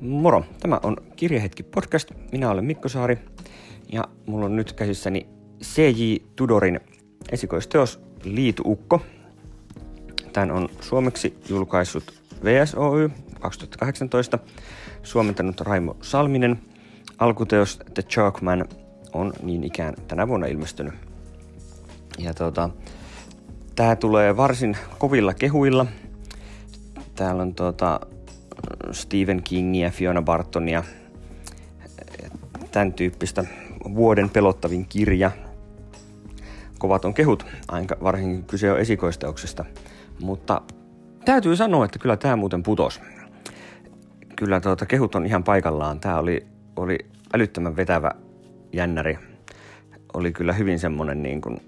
Moro, 0.00 0.44
tämä 0.60 0.80
on 0.82 0.96
Kirjahetki 1.16 1.62
podcast. 1.62 2.10
Minä 2.32 2.50
olen 2.50 2.64
Mikko 2.64 2.88
Saari 2.88 3.18
ja 3.92 4.04
mulla 4.26 4.46
on 4.46 4.56
nyt 4.56 4.72
käsissäni 4.72 5.28
C.J. 5.62 6.16
Tudorin 6.36 6.80
esikoisteos 7.32 8.00
Liituukko. 8.24 9.00
Tän 10.32 10.50
on 10.50 10.68
suomeksi 10.80 11.38
julkaissut 11.48 12.22
VSOY 12.44 13.10
2018, 13.40 14.38
suomentanut 15.02 15.60
Raimo 15.60 15.96
Salminen. 16.02 16.58
Alkuteos 17.18 17.78
The 17.94 18.02
Chalkman 18.02 18.64
on 19.12 19.32
niin 19.42 19.64
ikään 19.64 19.94
tänä 20.08 20.28
vuonna 20.28 20.46
ilmestynyt. 20.46 20.94
Ja 22.18 22.34
tota, 22.34 22.70
tää 23.74 23.96
tulee 23.96 24.36
varsin 24.36 24.76
kovilla 24.98 25.34
kehuilla. 25.34 25.86
Täällä 27.14 27.42
on 27.42 27.54
tota, 27.54 28.00
Stephen 28.92 29.42
Kingia, 29.42 29.90
Fiona 29.90 30.22
Bartonia, 30.22 30.84
tämän 32.72 32.92
tyyppistä 32.92 33.44
vuoden 33.94 34.30
pelottavin 34.30 34.86
kirja. 34.88 35.30
Kovat 36.78 37.04
on 37.04 37.14
kehut, 37.14 37.46
aika 37.68 37.96
varsinkin 38.02 38.44
kyse 38.44 38.72
on 38.72 38.80
esikoisteuksesta. 38.80 39.64
Mutta 40.20 40.62
täytyy 41.24 41.56
sanoa, 41.56 41.84
että 41.84 41.98
kyllä 41.98 42.16
tämä 42.16 42.36
muuten 42.36 42.62
putos. 42.62 43.00
Kyllä 44.36 44.60
tuota, 44.60 44.86
kehut 44.86 45.14
on 45.14 45.26
ihan 45.26 45.44
paikallaan. 45.44 46.00
Tämä 46.00 46.18
oli, 46.18 46.46
oli 46.76 46.98
älyttömän 47.34 47.76
vetävä 47.76 48.10
jännäri. 48.72 49.18
Oli 50.14 50.32
kyllä 50.32 50.52
hyvin 50.52 50.78
semmonen 50.78 51.22
niin 51.22 51.40
kuin, 51.40 51.60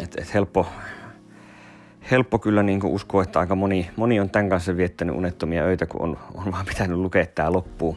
että 0.00 0.22
et 0.22 0.34
helppo, 0.34 0.66
helppo 2.10 2.38
kyllä 2.38 2.62
niin 2.62 2.80
kuin 2.80 2.92
uskoa, 2.92 3.22
että 3.22 3.38
aika 3.38 3.54
moni, 3.54 3.90
moni 3.96 4.20
on 4.20 4.30
tämän 4.30 4.48
kanssa 4.48 4.76
viettänyt 4.76 5.16
unettomia 5.16 5.64
öitä, 5.64 5.86
kun 5.86 6.02
on, 6.02 6.18
on 6.34 6.52
vaan 6.52 6.66
pitänyt 6.66 6.98
lukea 6.98 7.26
tämä 7.26 7.52
loppuun. 7.52 7.96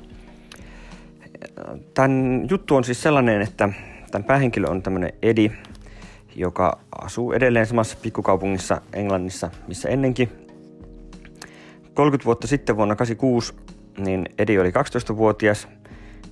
Tämän 1.94 2.46
juttu 2.50 2.76
on 2.76 2.84
siis 2.84 3.02
sellainen, 3.02 3.42
että 3.42 3.70
tämän 4.12 4.26
päähenkilö 4.26 4.68
on 4.68 4.82
tämmöinen 4.84 5.14
Edi, 5.22 5.52
joka 6.36 6.80
asuu 7.02 7.32
edelleen 7.32 7.66
samassa 7.66 7.98
pikkukaupungissa 8.02 8.82
Englannissa, 8.94 9.52
missä 9.68 9.90
ennenkin. 9.90 10.30
30 11.94 12.26
vuotta 12.26 12.48
sitten 12.48 12.78
vuonna 12.78 12.96
86, 12.96 13.54
niin 13.98 14.26
Edi 14.38 14.60
oli 14.60 14.70
12-vuotias 14.70 15.68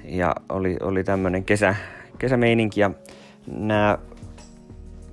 ja 0.03 0.36
oli, 0.50 0.78
oli 0.81 1.03
tämmöinen 1.03 1.44
kesä, 1.44 1.75
kesämeininki 2.17 2.81
ja 2.81 2.91
nämä 3.47 3.97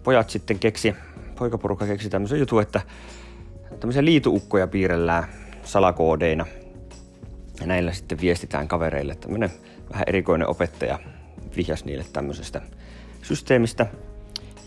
pojat 0.05 0.31
sitten 0.31 0.59
keksi 0.59 0.95
poikaporukka 1.35 1.87
keksi 1.87 2.11
tämmöisen 2.11 2.39
jutun, 2.39 2.63
että 2.63 2.81
tämmöisiä 3.81 4.05
liituukkoja 4.05 4.67
piirrellään 4.67 5.25
salakoodeina. 5.63 6.47
Ja 7.61 7.67
näillä 7.67 7.93
sitten 7.93 8.21
viestitään 8.21 8.69
kavereille. 8.69 9.15
Tämmöinen 9.15 9.51
vähän 9.91 10.05
erikoinen 10.07 10.49
opettaja 10.49 10.99
vihjas 11.57 11.85
niille 11.85 12.05
tämmöisestä 12.13 12.61
systeemistä. 13.23 13.87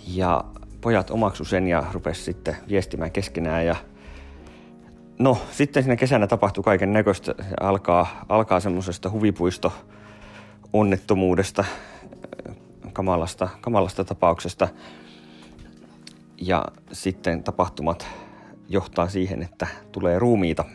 Ja 0.07 0.43
pojat 0.81 1.11
omaksu 1.11 1.45
sen 1.45 1.67
ja 1.67 1.83
rupesi 1.93 2.23
sitten 2.23 2.55
viestimään 2.69 3.11
keskenään. 3.11 3.65
Ja 3.65 3.75
no, 5.19 5.37
sitten 5.51 5.83
siinä 5.83 5.95
kesänä 5.95 6.27
tapahtui 6.27 6.63
kaiken 6.63 6.93
näköistä. 6.93 7.35
Alkaa, 7.59 8.25
alkaa 8.29 8.59
semmoisesta 8.59 9.09
huvipuisto 9.09 9.73
onnettomuudesta, 10.73 11.65
kamalasta, 12.93 13.49
kamalasta 13.61 14.03
tapauksesta– 14.03 14.67
ja 16.41 16.65
sitten 16.91 17.43
tapahtumat 17.43 18.07
johtaa 18.69 19.09
siihen, 19.09 19.43
että 19.43 19.67
tulee 19.91 20.19
ruumiita. 20.19 20.65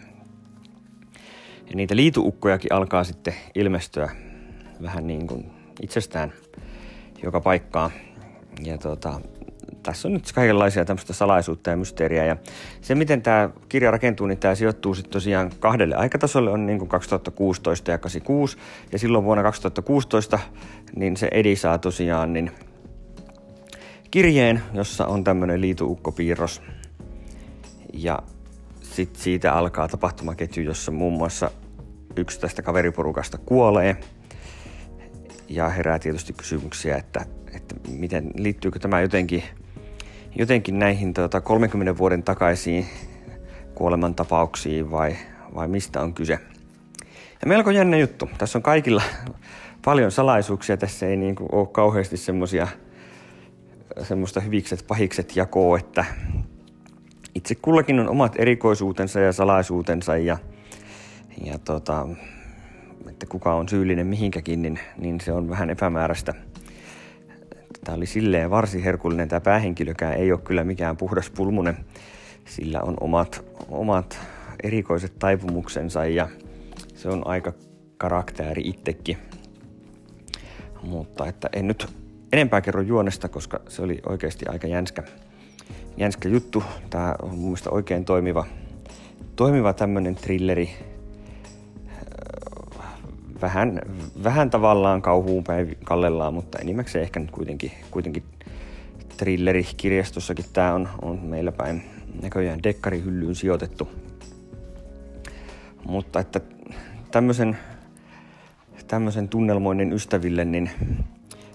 Ja 1.71 1.77
niitä 1.77 1.97
liituukkojakin 1.97 2.73
alkaa 2.73 3.05
sitten 3.05 3.35
ilmestyä 3.55 4.11
vähän 4.83 5.07
niin 5.07 5.27
kuin 5.27 5.51
itsestään 5.83 6.33
joka 7.23 7.41
paikkaa. 7.41 7.91
Ja 8.65 8.79
tota, 8.79 9.21
tässä 9.83 10.09
on 10.09 10.13
nyt 10.13 10.33
kaikenlaisia 10.35 10.85
tämmöistä 10.85 11.13
salaisuutta 11.13 11.71
ja 11.71 11.77
mysteeriä. 11.77 12.25
Ja 12.25 12.37
se, 12.81 12.95
miten 12.95 13.23
tämä 13.23 13.51
kirja 13.69 13.91
rakentuu, 13.91 14.27
niin 14.27 14.39
tämä 14.39 14.55
sijoittuu 14.55 14.95
sitten 14.95 15.13
tosiaan 15.13 15.51
kahdelle 15.61 15.95
aikatasolle, 15.95 16.51
on 16.51 16.67
niin 16.67 16.79
kuin 16.79 16.89
2016 16.89 17.91
ja 17.91 17.99
86. 17.99 18.57
Ja 18.93 18.99
silloin 18.99 19.25
vuonna 19.25 19.43
2016 19.43 20.39
niin 20.97 21.17
se 21.17 21.29
Edi 21.31 21.57
saa 21.57 21.79
tosiaan 21.79 22.33
niin 22.33 22.51
kirjeen, 24.13 24.63
jossa 24.73 25.07
on 25.07 25.25
tämmöinen 25.25 25.61
liituukkopiirros. 25.61 26.63
Ja 27.93 28.19
sitten 28.83 29.23
siitä 29.23 29.53
alkaa 29.53 29.89
tapahtumaketju, 29.89 30.63
jossa 30.63 30.93
muun 30.93 31.13
muassa 31.13 31.51
yksi 32.17 32.41
tästä 32.41 32.63
kaveriporukasta 32.63 33.39
kuolee. 33.39 33.97
Ja 35.49 35.69
herää 35.69 35.99
tietysti 35.99 36.33
kysymyksiä, 36.33 36.97
että, 36.97 37.27
että 37.55 37.75
miten 37.89 38.31
liittyykö 38.35 38.79
tämä 38.79 39.01
jotenkin, 39.01 39.43
jotenkin 40.37 40.79
näihin 40.79 41.15
tuota, 41.15 41.41
30 41.41 41.99
vuoden 41.99 42.23
takaisiin 42.23 42.87
kuolemantapauksiin 43.75 44.91
vai, 44.91 45.17
vai 45.55 45.69
mistä 45.69 46.01
on 46.01 46.15
kyse. 46.15 46.39
Ja 47.43 47.49
melko 47.49 47.71
jännä 47.71 47.97
juttu. 47.97 48.29
Tässä 48.39 48.59
on 48.59 48.63
kaikilla 48.63 49.03
paljon 49.85 50.11
salaisuuksia. 50.11 50.77
Tässä 50.77 51.07
ei 51.07 51.17
niin 51.17 51.35
kuin 51.35 51.49
ole 51.53 51.67
kauheasti 51.67 52.17
semmoisia 52.17 52.69
semmoista 54.03 54.41
hyvikset 54.41 54.85
pahikset 54.89 55.37
jakoa, 55.37 55.79
että 55.79 56.05
itse 57.35 57.55
kullakin 57.55 58.01
on 58.01 58.09
omat 58.09 58.35
erikoisuutensa 58.39 59.21
ja 59.21 59.33
salaisuutensa 59.33 60.17
ja, 60.17 60.39
ja 61.45 61.59
tota, 61.59 62.09
että 63.09 63.27
kuka 63.27 63.55
on 63.55 63.69
syyllinen 63.69 64.07
mihinkäkin, 64.07 64.63
niin, 64.63 64.79
niin 64.99 65.21
se 65.21 65.33
on 65.33 65.49
vähän 65.49 65.71
epämääräistä. 65.71 66.35
Tämä 67.85 67.97
oli 67.97 68.07
silleen 68.07 68.51
varsin 68.51 68.83
herkullinen. 68.83 69.29
Tämä 69.29 69.41
päähenkilökään 69.41 70.15
ei 70.15 70.33
ole 70.33 70.41
kyllä 70.41 70.65
mikään 70.65 70.97
puhdas 70.97 71.31
pulmunen. 71.31 71.77
Sillä 72.45 72.81
on 72.81 72.95
omat, 73.01 73.45
omat 73.69 74.19
erikoiset 74.63 75.19
taipumuksensa 75.19 76.07
ja 76.07 76.29
se 76.95 77.09
on 77.09 77.27
aika 77.27 77.53
karakteri 77.99 78.63
itsekin. 78.65 79.19
Mutta 80.83 81.27
että 81.27 81.49
en 81.53 81.67
nyt 81.67 82.02
enempää 82.33 82.61
kerro 82.61 82.81
juonesta, 82.81 83.29
koska 83.29 83.61
se 83.69 83.83
oli 83.83 84.01
oikeasti 84.07 84.47
aika 84.49 84.67
jänskä, 84.67 85.03
jänskä 85.97 86.29
juttu. 86.29 86.65
Tämä 86.91 87.15
on 87.23 87.31
mun 87.31 87.39
mielestä 87.39 87.71
oikein 87.71 88.05
toimiva, 88.05 88.47
toimiva 89.37 89.73
tämmöinen 89.73 90.15
thrilleri. 90.15 90.71
Vähän, 93.43 93.81
vähän 94.25 94.51
tavallaan 94.51 95.03
kauhuun 95.03 95.45
päin 95.45 95.77
kallellaan, 95.85 96.35
mutta 96.35 96.59
enimmäkseen 96.59 97.03
ehkä 97.03 97.21
nyt 97.21 97.31
kuitenkin, 97.31 97.73
kuitenkin 97.91 98.23
thrilleri 99.17 99.67
kirjastossakin 99.77 100.45
tämä 100.53 100.75
on, 100.75 100.89
on 101.03 101.19
meillä 101.23 101.53
päin 101.53 101.83
näköjään 102.23 102.63
dekkarihyllyyn 102.63 103.35
sijoitettu. 103.35 103.89
Mutta 105.85 106.21
että 106.21 106.41
tämmöisen, 107.11 107.59
tämmöisen 108.87 109.29
tunnelmoinen 109.29 109.93
ystäville, 109.93 110.45
niin 110.45 110.71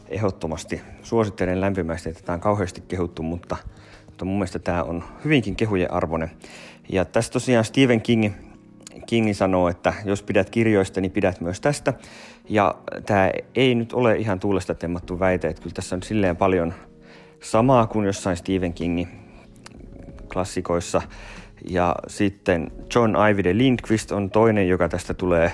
ehdottomasti 0.09 0.81
suosittelen 1.03 1.61
lämpimästi, 1.61 2.09
että 2.09 2.23
tämä 2.23 2.33
on 2.33 2.39
kauheasti 2.39 2.83
kehuttu, 2.87 3.23
mutta, 3.23 3.57
mutta 4.05 4.25
mun 4.25 4.35
mielestä 4.35 4.59
tämä 4.59 4.83
on 4.83 5.03
hyvinkin 5.25 5.55
kehujen 5.55 5.93
arvoinen. 5.93 6.31
Ja 6.89 7.05
tässä 7.05 7.31
tosiaan 7.31 7.65
Stephen 7.65 8.01
King, 8.01 8.33
King 9.05 9.33
sanoo, 9.33 9.69
että 9.69 9.93
jos 10.05 10.23
pidät 10.23 10.49
kirjoista, 10.49 11.01
niin 11.01 11.11
pidät 11.11 11.41
myös 11.41 11.61
tästä. 11.61 11.93
Ja 12.49 12.75
tämä 13.05 13.31
ei 13.55 13.75
nyt 13.75 13.93
ole 13.93 14.15
ihan 14.15 14.39
tuulesta 14.39 14.75
temmattu 14.75 15.19
väite, 15.19 15.47
että 15.47 15.61
kyllä 15.61 15.73
tässä 15.73 15.95
on 15.95 16.03
silleen 16.03 16.37
paljon 16.37 16.73
samaa 17.43 17.87
kuin 17.87 18.05
jossain 18.05 18.37
Stephen 18.37 18.73
Kingin 18.73 19.07
klassikoissa. 20.33 21.01
Ja 21.69 21.95
sitten 22.07 22.71
John 22.95 23.15
Ivide 23.31 23.57
Lindqvist 23.57 24.11
on 24.11 24.29
toinen, 24.29 24.67
joka 24.67 24.89
tästä 24.89 25.13
tulee, 25.13 25.51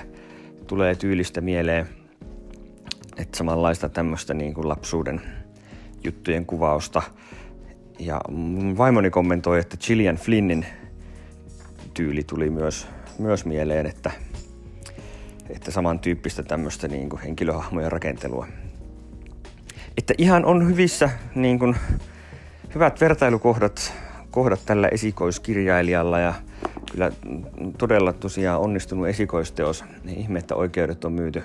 tulee 0.66 0.94
tyylistä 0.94 1.40
mieleen– 1.40 1.88
että 3.24 3.38
samanlaista 3.38 3.88
tämmöistä 3.88 4.34
niin 4.34 4.54
kuin 4.54 4.68
lapsuuden 4.68 5.20
juttujen 6.04 6.46
kuvausta. 6.46 7.02
Ja 7.98 8.20
vaimoni 8.78 9.10
kommentoi, 9.10 9.60
että 9.60 9.76
Gillian 9.76 10.16
Flynnin 10.16 10.66
tyyli 11.94 12.22
tuli 12.22 12.50
myös, 12.50 12.88
myös 13.18 13.44
mieleen, 13.44 13.86
että, 13.86 14.10
että 15.50 15.70
samantyyppistä 15.70 16.42
tämmöistä 16.42 16.88
niin 16.88 17.08
kuin 17.08 17.22
henkilöhahmojen 17.22 17.92
rakentelua. 17.92 18.46
Että 19.96 20.14
ihan 20.18 20.44
on 20.44 20.68
hyvissä 20.68 21.10
niin 21.34 21.58
kuin, 21.58 21.76
hyvät 22.74 23.00
vertailukohdat 23.00 23.92
kohdat 24.30 24.60
tällä 24.66 24.88
esikoiskirjailijalla 24.88 26.18
ja 26.18 26.34
kyllä 26.92 27.12
todella 27.78 28.12
tosiaan 28.12 28.60
onnistunut 28.60 29.08
esikoisteos. 29.08 29.84
Ihme, 30.16 30.38
että 30.38 30.54
oikeudet 30.54 31.04
on 31.04 31.12
myyty 31.12 31.42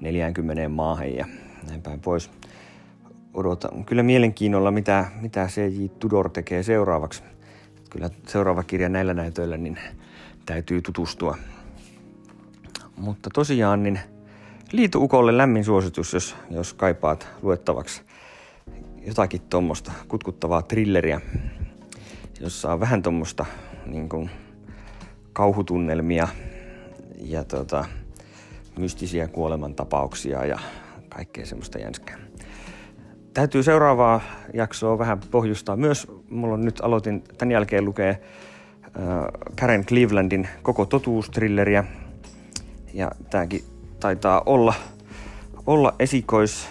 40 0.00 0.68
maahan 0.68 1.14
ja 1.14 1.26
näin 1.68 1.82
päin 1.82 2.00
pois. 2.00 2.30
Odotan 3.34 3.84
kyllä 3.84 4.02
mielenkiinnolla, 4.02 4.70
mitä, 4.70 5.04
mitä 5.20 5.46
C.J. 5.46 5.86
Tudor 5.98 6.30
tekee 6.30 6.62
seuraavaksi. 6.62 7.22
Kyllä 7.90 8.10
seuraava 8.26 8.62
kirja 8.62 8.88
näillä 8.88 9.14
näytöillä 9.14 9.56
niin 9.56 9.78
täytyy 10.46 10.82
tutustua. 10.82 11.36
Mutta 12.96 13.30
tosiaan 13.34 13.82
niin 13.82 14.00
liitu 14.72 15.02
ukolle 15.02 15.36
lämmin 15.36 15.64
suositus, 15.64 16.12
jos, 16.12 16.36
jos 16.50 16.74
kaipaat 16.74 17.28
luettavaksi 17.42 18.02
jotakin 19.06 19.40
tuommoista 19.40 19.92
kutkuttavaa 20.08 20.62
trilleriä, 20.62 21.20
jossa 22.40 22.72
on 22.72 22.80
vähän 22.80 23.02
tuommoista 23.02 23.46
niin 23.86 24.08
kauhutunnelmia 25.32 26.28
ja 27.18 27.44
tota, 27.44 27.84
mystisiä 28.78 29.28
kuolemantapauksia 29.28 30.44
ja 30.44 30.58
kaikkea 31.08 31.46
semmoista 31.46 31.78
jänskää. 31.78 32.16
Täytyy 33.34 33.62
seuraavaa 33.62 34.20
jaksoa 34.54 34.98
vähän 34.98 35.20
pohjustaa 35.30 35.76
myös. 35.76 36.06
Mulla 36.30 36.54
on 36.54 36.64
nyt 36.64 36.80
aloitin 36.80 37.24
tämän 37.38 37.52
jälkeen 37.52 37.84
lukee 37.84 38.20
Karen 39.60 39.84
Clevelandin 39.84 40.48
koko 40.62 40.86
totuustrilleriä. 40.86 41.84
Ja 42.94 43.10
tääkin 43.30 43.64
taitaa 44.00 44.42
olla, 44.46 44.74
olla 45.66 45.94
esikois, 45.98 46.68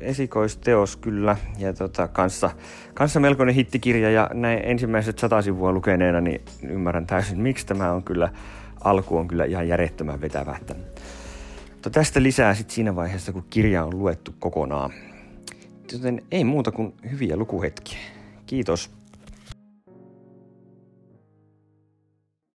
esikoisteos 0.00 0.96
kyllä. 0.96 1.36
Ja 1.58 1.72
tota, 1.72 2.08
kanssa, 2.08 2.50
kanssa 2.94 3.20
melkoinen 3.20 3.54
hittikirja 3.54 4.10
ja 4.10 4.30
näin 4.34 4.60
ensimmäiset 4.64 5.18
sata 5.18 5.42
sivua 5.42 5.72
lukeneena 5.72 6.20
niin 6.20 6.40
ymmärrän 6.68 7.06
täysin, 7.06 7.40
miksi 7.40 7.66
tämä 7.66 7.92
on 7.92 8.02
kyllä, 8.02 8.28
alku 8.84 9.16
on 9.16 9.28
kyllä 9.28 9.44
ihan 9.44 9.68
järjettömän 9.68 10.20
vetävä. 10.20 10.56
Mutta 11.80 11.90
tästä 11.90 12.22
lisää 12.22 12.54
sitten 12.54 12.74
siinä 12.74 12.96
vaiheessa, 12.96 13.32
kun 13.32 13.44
kirja 13.50 13.84
on 13.84 13.98
luettu 13.98 14.34
kokonaan. 14.38 14.92
Joten 15.92 16.22
ei 16.30 16.44
muuta 16.44 16.72
kuin 16.72 16.94
hyviä 17.10 17.36
lukuhetkiä. 17.36 17.98
Kiitos. 18.46 18.90